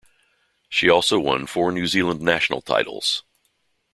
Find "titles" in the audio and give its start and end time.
2.63-3.21